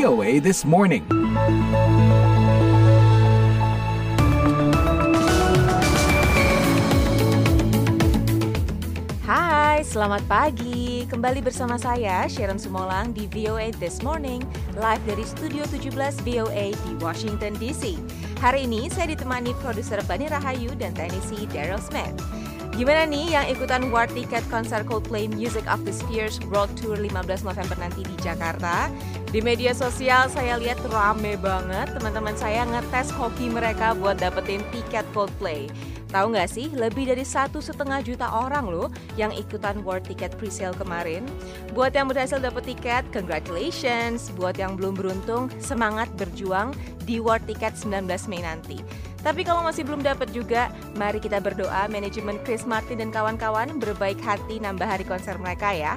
[0.00, 1.04] VOA This Morning.
[9.28, 11.04] Hai, selamat pagi.
[11.04, 14.40] Kembali bersama saya Sharon Sumolang di VOA This Morning,
[14.80, 15.92] live dari Studio 17
[16.24, 18.00] VOA di Washington DC.
[18.40, 22.16] Hari ini saya ditemani produser Bani Rahayu dan teknisi Daryl Smith.
[22.70, 27.42] Gimana nih yang ikutan war tiket konser Coldplay Music of the Spheres World Tour 15
[27.42, 28.86] November nanti di Jakarta?
[29.34, 35.02] Di media sosial saya lihat rame banget teman-teman saya ngetes hoki mereka buat dapetin tiket
[35.10, 35.66] Coldplay.
[36.10, 40.74] Tahu nggak sih, lebih dari satu setengah juta orang loh yang ikutan World Ticket Presale
[40.74, 41.22] kemarin.
[41.70, 44.34] Buat yang berhasil dapet tiket, congratulations.
[44.34, 46.74] Buat yang belum beruntung, semangat berjuang
[47.06, 48.82] di World Ticket 19 Mei nanti.
[49.20, 54.18] Tapi kalau masih belum dapat juga, mari kita berdoa manajemen Chris Martin dan kawan-kawan berbaik
[54.18, 55.94] hati nambah hari konser mereka ya.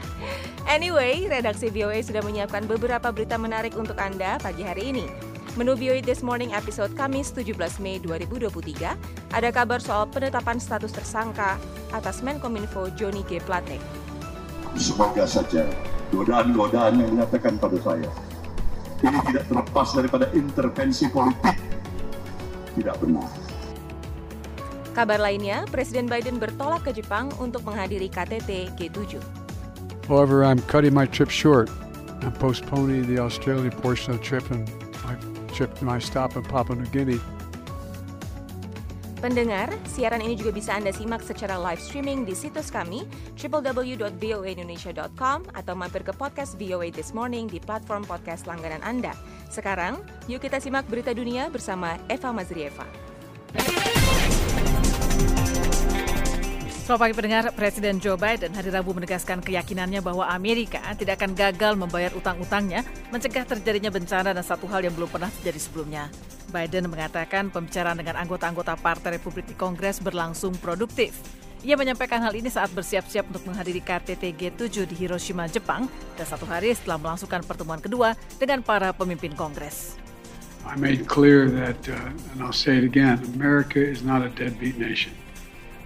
[0.67, 5.33] Anyway, redaksi VOA sudah menyiapkan beberapa berita menarik untuk Anda pagi hari ini.
[5.53, 11.61] Menu VOA This Morning episode Kamis 17 Mei 2023 ada kabar soal penetapan status tersangka
[11.93, 13.37] atas Menkominfo Joni G.
[13.37, 13.77] Plate.
[14.73, 15.69] Semoga saja
[16.09, 18.09] godaan-godaan yang dinyatakan pada saya
[19.05, 21.53] ini tidak terlepas daripada intervensi politik
[22.73, 23.29] tidak benar.
[24.97, 29.21] Kabar lainnya, Presiden Biden bertolak ke Jepang untuk menghadiri KTT G7.
[30.09, 31.69] However, I'm cutting my trip short.
[32.25, 34.65] I'm postponing the Australia portion of the trip and
[35.05, 35.13] my
[35.53, 37.21] trip to my stop in Papua New Guinea.
[39.23, 43.07] Pendengar, siaran ini juga bisa Anda simak secara live streaming di situs kami
[43.39, 49.15] www.voaindonesia.com atau mampir ke podcast VOA This Morning di platform podcast langganan Anda.
[49.47, 52.83] Sekarang, yuk kita simak berita dunia bersama Eva Mazrieva.
[56.94, 61.73] Selamat pagi pendengar, Presiden Joe Biden hari Rabu menegaskan keyakinannya bahwa Amerika tidak akan gagal
[61.73, 66.14] membayar utang-utangnya, mencegah terjadinya bencana dan satu hal yang belum pernah terjadi sebelumnya.
[66.54, 71.17] Biden mengatakan pembicaraan dengan anggota-anggota Partai Republik di Kongres berlangsung produktif.
[71.65, 76.45] Ia menyampaikan hal ini saat bersiap-siap untuk menghadiri KTT G7 di Hiroshima, Jepang, dan satu
[76.45, 79.98] hari setelah melangsungkan pertemuan kedua dengan para pemimpin Kongres.
[80.61, 84.77] I made clear that, uh, and I'll say it again, America is not a deadbeat
[84.77, 85.23] nation.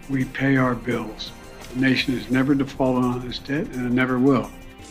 [0.08, 1.36] We pay our bills.
[1.76, 4.48] The nation has never defaulted on its debt and it never will.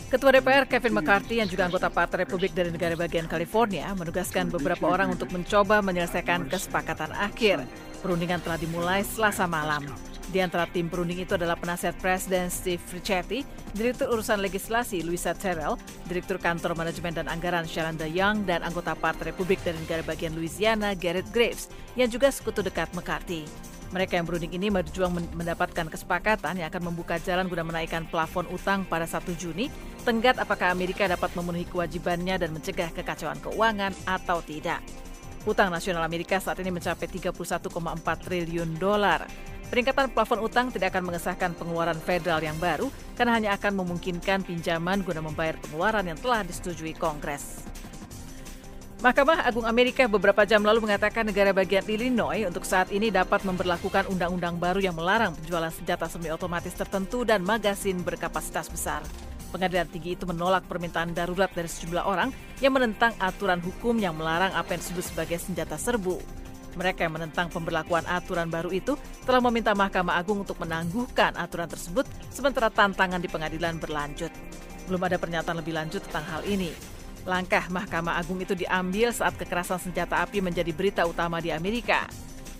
[0.06, 4.87] Ketua DPR Kevin McCarthy yang juga anggota Partai Republik dari negara bagian California menugaskan beberapa
[4.87, 7.65] orang untuk mencoba menyelesaikan kesepakatan akhir.
[8.04, 9.82] Perundingan telah dimulai selasa malam.
[10.31, 15.78] Di antara tim perunding itu adalah penasihat Presiden Steve Ricchetti, Direktur Urusan Legislasi Luisa Terrell,
[16.06, 20.98] Direktur Kantor Manajemen dan Anggaran Shalanda Young, dan anggota Partai Republik dari negara bagian Louisiana
[20.98, 23.47] Garrett Graves, yang juga sekutu dekat McCarthy.
[23.94, 28.82] Mereka yang berunding ini berjuang mendapatkan kesepakatan yang akan membuka jalan guna menaikkan plafon utang
[28.82, 29.70] pada 1 Juni,
[30.02, 34.82] tenggat apakah Amerika dapat memenuhi kewajibannya dan mencegah kekacauan keuangan atau tidak.
[35.47, 37.30] Utang nasional Amerika saat ini mencapai 31,4
[38.26, 39.22] triliun dolar.
[39.66, 45.03] Peningkatan plafon utang tidak akan mengesahkan pengeluaran federal yang baru karena hanya akan memungkinkan pinjaman
[45.03, 47.66] guna membayar pengeluaran yang telah disetujui Kongres.
[48.97, 54.09] Mahkamah Agung Amerika beberapa jam lalu mengatakan negara bagian Illinois untuk saat ini dapat memperlakukan
[54.09, 59.05] undang-undang baru yang melarang penjualan senjata semi otomatis tertentu dan magasin berkapasitas besar.
[59.53, 62.33] Pengadilan tinggi itu menolak permintaan darurat dari sejumlah orang
[62.65, 66.17] yang menentang aturan hukum yang melarang apa yang disebut sebagai senjata serbu.
[66.81, 68.97] Mereka yang menentang pemberlakuan aturan baru itu
[69.28, 74.33] telah meminta Mahkamah Agung untuk menangguhkan aturan tersebut sementara tantangan di pengadilan berlanjut.
[74.89, 76.96] Belum ada pernyataan lebih lanjut tentang hal ini.
[77.26, 82.06] Langkah Mahkamah Agung itu diambil saat kekerasan senjata api menjadi berita utama di Amerika.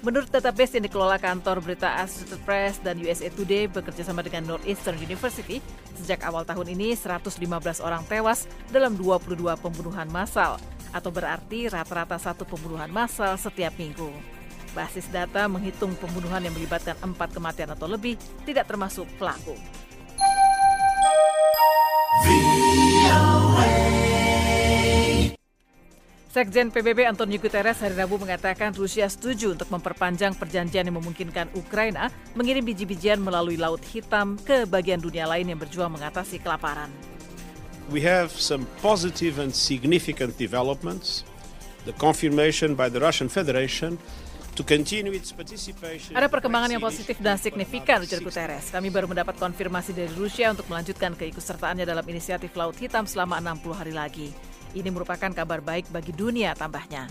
[0.03, 5.63] Menurut database yang dikelola kantor berita Associated Press dan USA Today bekerjasama dengan Northeastern University,
[5.95, 7.39] sejak awal tahun ini 115
[7.79, 10.59] orang tewas dalam 22 pembunuhan massal,
[10.91, 14.11] atau berarti rata-rata satu pembunuhan massal setiap minggu.
[14.75, 19.57] Basis data menghitung pembunuhan yang melibatkan empat kematian atau lebih tidak termasuk pelaku.
[26.37, 32.13] Sekjen PBB Antonio Guterres hari Rabu mengatakan Rusia setuju untuk memperpanjang perjanjian yang memungkinkan Ukraina
[32.37, 36.93] mengirim biji-bijian melalui Laut Hitam ke bagian dunia lain yang berjuang mengatasi kelaparan.
[37.89, 41.25] We have some positive and significant developments.
[41.89, 43.97] The confirmation by the Russian Federation
[44.57, 46.13] to continue its participation.
[46.13, 48.69] Ada perkembangan yang positif dan signifikan, ujar Guterres.
[48.69, 53.73] Kami baru mendapat konfirmasi dari Rusia untuk melanjutkan keikutsertaannya dalam inisiatif Laut Hitam selama 60
[53.73, 54.29] hari lagi.
[54.77, 57.09] Ini merupakan kabar baik bagi dunia tambahnya.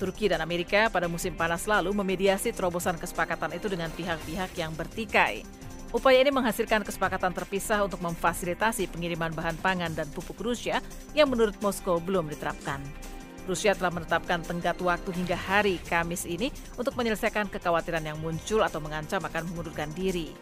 [0.00, 5.44] Turki dan Amerika pada musim panas lalu memediasi terobosan kesepakatan itu dengan pihak-pihak yang bertikai.
[5.92, 10.80] Upaya ini menghasilkan kesepakatan terpisah untuk memfasilitasi pengiriman bahan pangan dan pupuk Rusia
[11.12, 12.80] yang menurut Moskow belum diterapkan.
[13.44, 16.48] Rusia telah menetapkan tenggat waktu hingga hari Kamis ini
[16.80, 20.32] untuk menyelesaikan kekhawatiran yang muncul atau mengancam akan mengundurkan diri.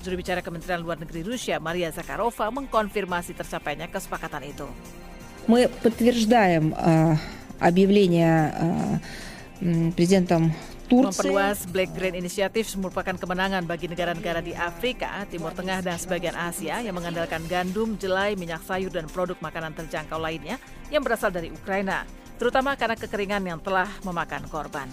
[0.00, 4.68] Juru bicara Kementerian Luar Negeri Rusia, Maria Zakharova, mengkonfirmasi tercapainya kesepakatan itu.
[5.47, 6.75] Мы подтверждаем
[7.59, 9.01] объявление
[9.95, 10.53] президентом
[10.89, 16.81] Memperluas Black Grain Initiative merupakan kemenangan bagi negara-negara di Afrika, Timur Tengah, dan sebagian Asia
[16.81, 20.57] yang mengandalkan gandum, jelai, minyak sayur, dan produk makanan terjangkau lainnya
[20.89, 22.09] yang berasal dari Ukraina,
[22.41, 24.89] terutama karena kekeringan yang telah memakan korban.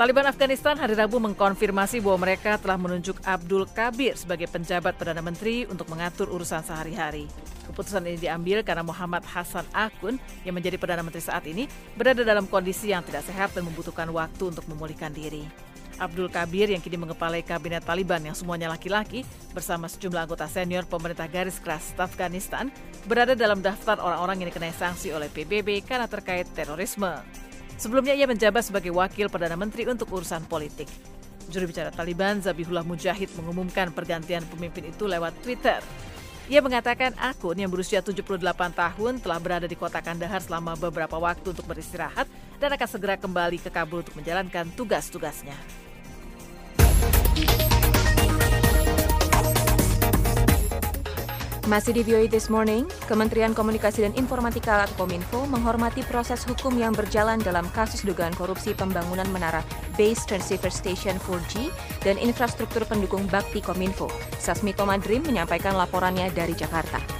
[0.00, 5.68] Taliban Afghanistan hari Rabu mengkonfirmasi bahwa mereka telah menunjuk Abdul Kabir sebagai penjabat Perdana Menteri
[5.68, 7.28] untuk mengatur urusan sehari-hari.
[7.68, 11.68] Keputusan ini diambil karena Muhammad Hassan Akun yang menjadi Perdana Menteri saat ini
[12.00, 15.44] berada dalam kondisi yang tidak sehat dan membutuhkan waktu untuk memulihkan diri.
[16.00, 19.20] Abdul Kabir yang kini mengepalai kabinet Taliban yang semuanya laki-laki
[19.52, 22.72] bersama sejumlah anggota senior pemerintah garis keras Afghanistan
[23.04, 27.20] berada dalam daftar orang-orang yang dikenai sanksi oleh PBB karena terkait terorisme.
[27.80, 30.84] Sebelumnya ia menjabat sebagai wakil Perdana Menteri untuk urusan politik.
[31.48, 35.80] Juru bicara Taliban Zabihullah Mujahid mengumumkan pergantian pemimpin itu lewat Twitter.
[36.52, 38.36] Ia mengatakan akun yang berusia 78
[38.76, 42.28] tahun telah berada di kota Kandahar selama beberapa waktu untuk beristirahat
[42.60, 45.56] dan akan segera kembali ke Kabul untuk menjalankan tugas-tugasnya.
[51.70, 56.90] Masih di VOA This Morning, Kementerian Komunikasi dan Informatika atau Kominfo menghormati proses hukum yang
[56.90, 59.62] berjalan dalam kasus dugaan korupsi pembangunan menara
[59.94, 61.70] Base Transceiver Station 4G
[62.02, 64.10] dan infrastruktur pendukung bakti Kominfo.
[64.42, 67.19] Sasmito Madrim menyampaikan laporannya dari Jakarta.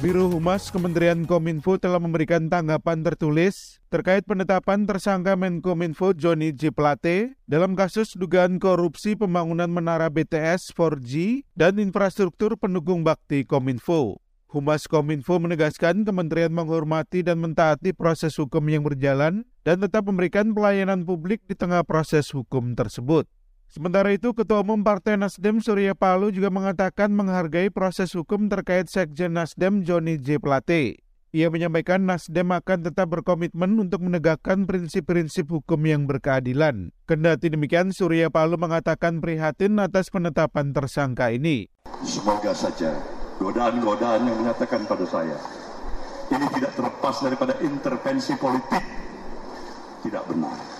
[0.00, 6.72] Biro Humas Kementerian Kominfo telah memberikan tanggapan tertulis terkait penetapan tersangka Menkominfo Joni J.
[6.72, 14.24] Plate dalam kasus dugaan korupsi pembangunan menara BTS 4G dan infrastruktur pendukung bakti Kominfo.
[14.48, 21.04] Humas Kominfo menegaskan kementerian menghormati dan mentaati proses hukum yang berjalan dan tetap memberikan pelayanan
[21.04, 23.28] publik di tengah proses hukum tersebut.
[23.70, 29.38] Sementara itu, Ketua Umum Partai Nasdem Surya Paloh juga mengatakan menghargai proses hukum terkait Sekjen
[29.38, 30.42] Nasdem Joni J.
[30.42, 30.98] Plate.
[31.30, 36.90] Ia menyampaikan Nasdem akan tetap berkomitmen untuk menegakkan prinsip-prinsip hukum yang berkeadilan.
[37.06, 41.70] Kendati demikian, Surya Paloh mengatakan prihatin atas penetapan tersangka ini.
[42.02, 42.98] Semoga saja
[43.38, 45.38] godaan-godaan yang menyatakan pada saya
[46.34, 48.82] ini tidak terlepas daripada intervensi politik
[50.02, 50.79] tidak benar.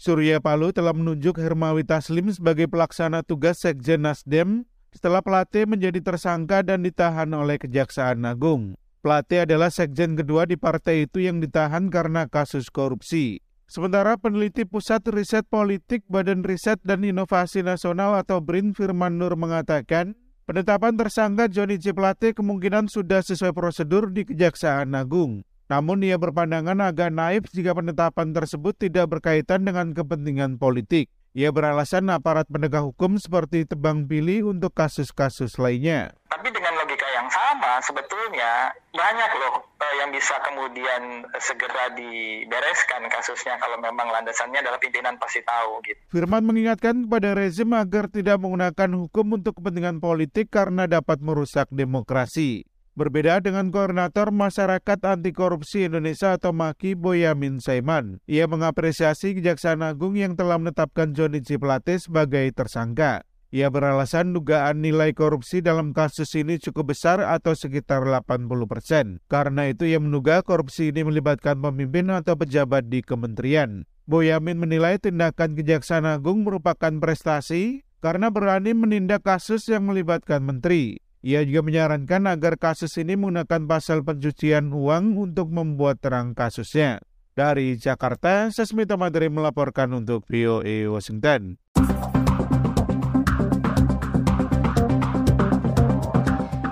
[0.00, 4.64] Surya Paloh telah menunjuk Hermawi Taslim sebagai pelaksana tugas Sekjen Nasdem
[4.96, 8.80] setelah Plate menjadi tersangka dan ditahan oleh Kejaksaan Agung.
[9.04, 13.44] Plate adalah sekjen kedua di partai itu yang ditahan karena kasus korupsi.
[13.68, 20.16] Sementara peneliti Pusat Riset Politik Badan Riset dan Inovasi Nasional atau BRIN Firman Nur mengatakan,
[20.48, 21.92] penetapan tersangka Joni J.
[21.92, 25.44] Plate kemungkinan sudah sesuai prosedur di Kejaksaan Agung.
[25.70, 31.06] Namun ia berpandangan agak naif jika penetapan tersebut tidak berkaitan dengan kepentingan politik.
[31.30, 36.10] Ia beralasan aparat penegak hukum seperti tebang pilih untuk kasus-kasus lainnya.
[36.26, 39.62] Tapi dengan logika yang sama, sebetulnya banyak loh
[40.02, 45.78] yang bisa kemudian segera dibereskan kasusnya kalau memang landasannya adalah pimpinan pasti tahu.
[45.86, 45.98] Gitu.
[46.10, 52.69] Firman mengingatkan kepada rezim agar tidak menggunakan hukum untuk kepentingan politik karena dapat merusak demokrasi.
[53.00, 58.20] Berbeda dengan Koordinator Masyarakat Anti Korupsi Indonesia atau MAKI Boyamin Saiman.
[58.28, 61.56] Ia mengapresiasi Kejaksaan Agung yang telah menetapkan Joni J.
[61.56, 63.24] Plate sebagai tersangka.
[63.56, 69.24] Ia beralasan dugaan nilai korupsi dalam kasus ini cukup besar atau sekitar 80 persen.
[69.32, 73.88] Karena itu ia menduga korupsi ini melibatkan pemimpin atau pejabat di kementerian.
[74.04, 81.00] Boyamin menilai tindakan Kejaksaan Agung merupakan prestasi karena berani menindak kasus yang melibatkan menteri.
[81.20, 87.04] Ia juga menyarankan agar kasus ini menggunakan pasal pencucian uang untuk membuat terang kasusnya.
[87.36, 91.60] Dari Jakarta, Sesmita Madri melaporkan untuk VOA Washington.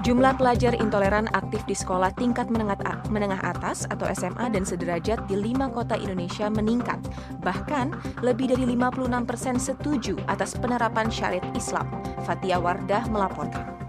[0.01, 2.81] Jumlah pelajar intoleran aktif di sekolah tingkat menengah,
[3.13, 6.97] menengah atas atau SMA dan sederajat di lima kota Indonesia meningkat.
[7.45, 7.93] Bahkan,
[8.25, 11.85] lebih dari 56 persen setuju atas penerapan syariat Islam.
[12.25, 13.88] Fatia Wardah melaporkan.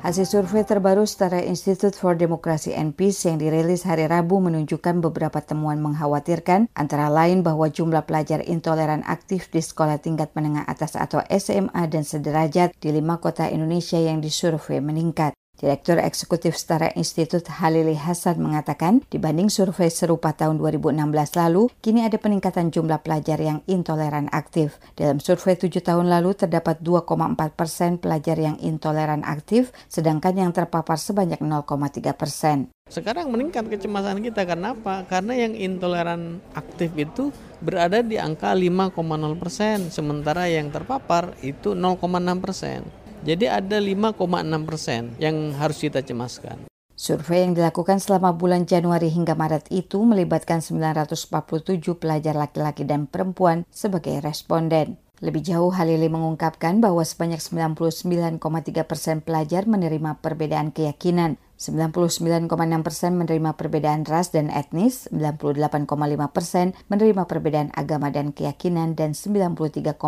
[0.00, 5.44] Hasil survei terbaru setara Institute for Democracy and Peace yang dirilis hari Rabu menunjukkan beberapa
[5.44, 11.20] temuan mengkhawatirkan, antara lain bahwa jumlah pelajar intoleran aktif di sekolah tingkat menengah atas atau
[11.28, 15.36] SMA dan sederajat di lima kota Indonesia yang disurvei meningkat.
[15.60, 20.96] Direktur Eksekutif Setara Institut Halili Hasan mengatakan, dibanding survei serupa tahun 2016
[21.36, 24.80] lalu, kini ada peningkatan jumlah pelajar yang intoleran aktif.
[24.96, 30.96] Dalam survei tujuh tahun lalu terdapat 2,4 persen pelajar yang intoleran aktif, sedangkan yang terpapar
[30.96, 32.72] sebanyak 0,3 persen.
[32.88, 35.04] Sekarang meningkat kecemasan kita karena apa?
[35.06, 38.96] Karena yang intoleran aktif itu berada di angka 5,0
[39.36, 42.00] persen, sementara yang terpapar itu 0,6
[42.40, 42.82] persen.
[43.20, 44.16] Jadi ada 5,6
[44.64, 46.64] persen yang harus kita cemaskan.
[46.96, 53.64] Survei yang dilakukan selama bulan Januari hingga Maret itu melibatkan 947 pelajar laki-laki dan perempuan
[53.72, 55.00] sebagai responden.
[55.20, 62.48] Lebih jauh, Halili mengungkapkan bahwa sebanyak 99,3 persen pelajar menerima perbedaan keyakinan, 99,6
[62.80, 65.84] persen menerima perbedaan ras dan etnis, 98,5
[66.32, 70.00] persen menerima perbedaan agama dan keyakinan, dan 93,8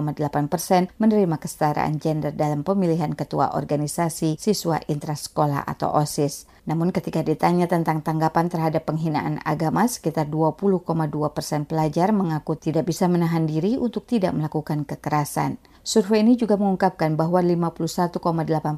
[0.49, 6.49] persen menerima kesetaraan gender dalam pemilihan ketua organisasi siswa intrasekolah atau OSIS.
[6.65, 10.89] Namun ketika ditanya tentang tanggapan terhadap penghinaan agama, sekitar 20,2
[11.37, 15.61] persen pelajar mengaku tidak bisa menahan diri untuk tidak melakukan kekerasan.
[15.83, 18.23] Survei ini juga mengungkapkan bahwa 51,8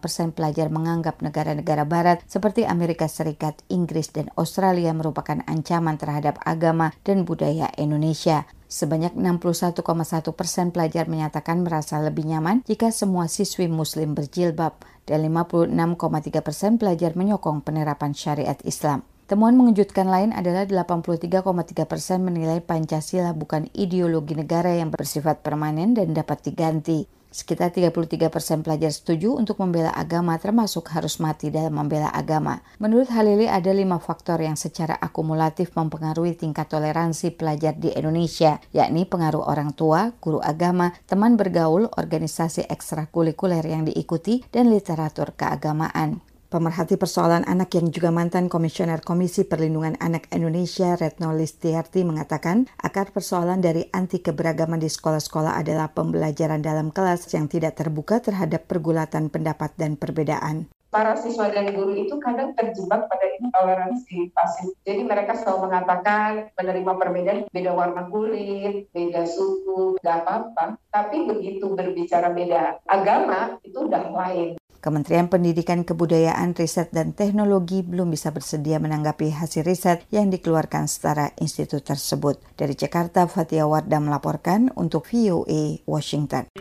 [0.01, 6.97] persen pelajar menganggap negara-negara barat seperti Amerika Serikat, Inggris, dan Australia merupakan ancaman terhadap agama
[7.05, 8.49] dan budaya Indonesia.
[8.73, 9.85] Sebanyak 61,1
[10.33, 17.13] persen pelajar menyatakan merasa lebih nyaman jika semua siswi muslim berjilbab dan 56,3 persen pelajar
[17.13, 19.05] menyokong penerapan syariat Islam.
[19.25, 26.13] Temuan mengejutkan lain adalah 83,3 persen menilai Pancasila bukan ideologi negara yang bersifat permanen dan
[26.13, 27.09] dapat diganti.
[27.33, 32.61] Sekitar 33 persen pelajar setuju untuk membela agama termasuk harus mati dalam membela agama.
[32.77, 39.09] Menurut Halili ada lima faktor yang secara akumulatif mempengaruhi tingkat toleransi pelajar di Indonesia, yakni
[39.09, 46.34] pengaruh orang tua, guru agama, teman bergaul, organisasi ekstrakurikuler yang diikuti, dan literatur keagamaan.
[46.55, 53.11] Pemerhati persoalan anak yang juga mantan Komisioner Komisi Perlindungan Anak Indonesia Retno Listiarti mengatakan akar
[53.11, 59.35] persoalan dari anti keberagaman di sekolah-sekolah adalah pembelajaran dalam kelas yang tidak terbuka terhadap pergulatan
[59.35, 64.79] pendapat dan perbedaan para siswa dan guru itu kadang terjebak pada intoleransi pasif.
[64.87, 70.79] Jadi mereka selalu mengatakan menerima perbedaan beda warna kulit, beda suku, gak apa-apa.
[70.95, 74.55] Tapi begitu berbicara beda agama itu udah lain.
[74.85, 81.33] Kementerian Pendidikan Kebudayaan, Riset dan Teknologi belum bisa bersedia menanggapi hasil riset yang dikeluarkan setara
[81.41, 82.37] institut tersebut.
[82.53, 86.53] Dari Jakarta, Fatia Wardah melaporkan untuk VOA Washington.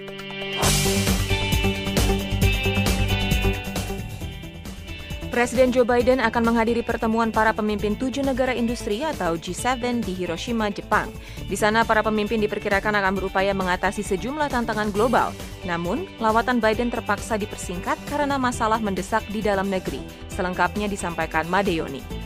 [5.34, 10.70] Presiden Joe Biden akan menghadiri pertemuan para pemimpin tujuh negara industri atau G7 di Hiroshima,
[10.70, 11.10] Jepang.
[11.50, 15.34] Di sana, para pemimpin diperkirakan akan berupaya mengatasi sejumlah tantangan global.
[15.66, 20.06] Namun, lawatan Biden terpaksa dipersingkat karena masalah mendesak di dalam negeri.
[20.30, 22.23] Selengkapnya disampaikan Madeoni.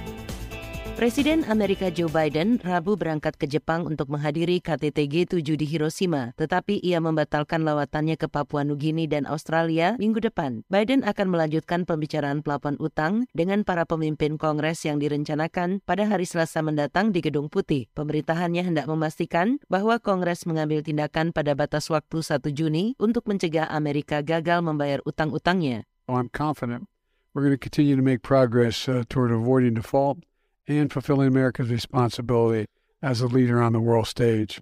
[0.98, 6.82] Presiden Amerika Joe Biden Rabu berangkat ke Jepang untuk menghadiri KTT G7 di Hiroshima, tetapi
[6.82, 10.66] ia membatalkan lawatannya ke Papua Nugini dan Australia minggu depan.
[10.74, 16.66] Biden akan melanjutkan pembicaraan pelabuhan utang dengan para pemimpin Kongres yang direncanakan pada hari Selasa
[16.66, 17.86] mendatang di Gedung Putih.
[17.94, 24.26] Pemerintahannya hendak memastikan bahwa Kongres mengambil tindakan pada batas waktu 1 Juni untuk mencegah Amerika
[24.26, 25.86] gagal membayar utang-utangnya.
[26.10, 26.90] I'm confident
[27.38, 30.26] we're going to continue to make progress uh, toward avoiding default.
[30.68, 32.68] And fulfilling America's responsibility
[33.02, 34.62] as a leader on the world stage.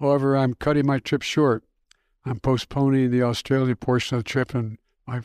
[0.00, 1.64] However, I'm cutting my trip short.
[2.24, 5.22] I'm postponing the Australia portion of the trip and my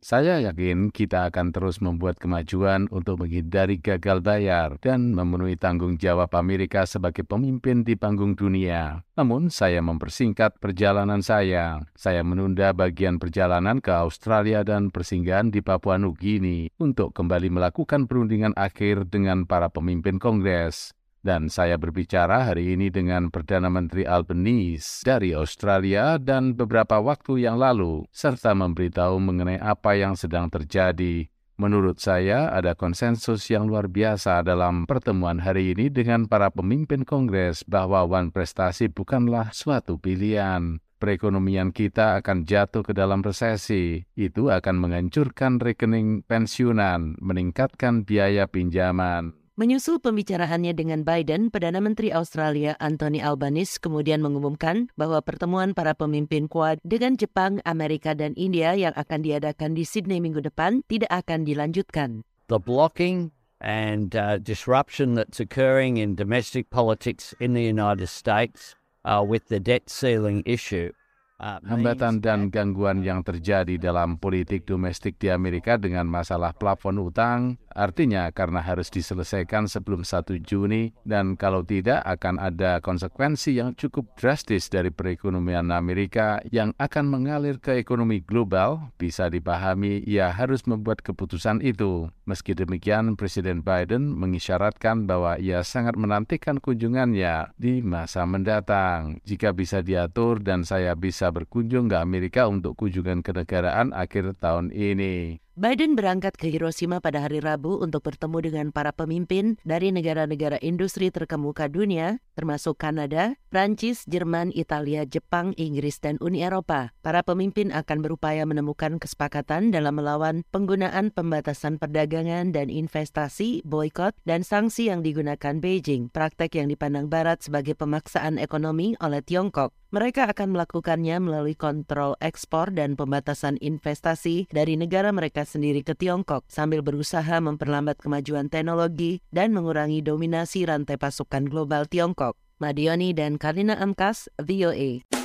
[0.00, 6.32] Saya yakin kita akan terus membuat kemajuan untuk menghindari gagal bayar dan memenuhi tanggung jawab
[6.32, 9.04] Amerika sebagai pemimpin di panggung dunia.
[9.12, 11.84] Namun, saya mempersingkat perjalanan saya.
[11.92, 18.08] Saya menunda bagian perjalanan ke Australia dan persinggahan di Papua New Guinea untuk kembali melakukan
[18.08, 20.96] perundingan akhir dengan para pemimpin Kongres.
[21.24, 27.56] Dan saya berbicara hari ini dengan Perdana Menteri Albanese dari Australia dan beberapa waktu yang
[27.56, 31.24] lalu, serta memberitahu mengenai apa yang sedang terjadi.
[31.56, 37.64] Menurut saya, ada konsensus yang luar biasa dalam pertemuan hari ini dengan para pemimpin Kongres
[37.64, 40.84] bahwa One Prestasi bukanlah suatu pilihan.
[41.00, 44.04] Perekonomian kita akan jatuh ke dalam resesi.
[44.12, 52.74] Itu akan menghancurkan rekening pensiunan, meningkatkan biaya pinjaman Menyusul pembicaraannya dengan Biden, Perdana Menteri Australia
[52.82, 58.90] Anthony Albanese kemudian mengumumkan bahwa pertemuan para pemimpin Quad dengan Jepang, Amerika, dan India yang
[58.98, 62.26] akan diadakan di Sydney minggu depan tidak akan dilanjutkan.
[62.50, 63.30] The blocking
[63.62, 68.74] and uh, disruption that's occurring in domestic politics in the United States
[69.06, 70.90] uh, with the debt ceiling issue
[71.34, 78.30] Hambatan dan gangguan yang terjadi dalam politik domestik di Amerika dengan masalah plafon utang artinya
[78.30, 84.70] karena harus diselesaikan sebelum 1 Juni dan kalau tidak akan ada konsekuensi yang cukup drastis
[84.70, 91.60] dari perekonomian Amerika yang akan mengalir ke ekonomi global bisa dipahami ia harus membuat keputusan
[91.66, 92.08] itu.
[92.24, 99.20] Meski demikian Presiden Biden mengisyaratkan bahwa ia sangat menantikan kunjungannya di masa mendatang.
[99.28, 105.43] Jika bisa diatur dan saya bisa berkunjung ke Amerika untuk kunjungan kenegaraan akhir tahun ini.
[105.54, 111.14] Biden berangkat ke Hiroshima pada hari Rabu untuk bertemu dengan para pemimpin dari negara-negara industri
[111.14, 116.90] terkemuka dunia, termasuk Kanada, Prancis, Jerman, Italia, Jepang, Inggris, dan Uni Eropa.
[117.06, 124.42] Para pemimpin akan berupaya menemukan kesepakatan dalam melawan penggunaan pembatasan perdagangan dan investasi, boykot, dan
[124.42, 129.70] sanksi yang digunakan Beijing, praktek yang dipandang Barat sebagai pemaksaan ekonomi oleh Tiongkok.
[129.94, 136.44] Mereka akan melakukannya melalui kontrol ekspor dan pembatasan investasi dari negara mereka sendiri ke Tiongkok
[136.50, 142.36] sambil berusaha memperlambat kemajuan teknologi dan mengurangi dominasi rantai pasokan global Tiongkok.
[142.60, 145.23] Madioni dan Karina Amkas, VOA.